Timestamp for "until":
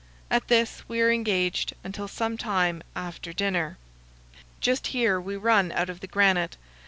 1.83-2.07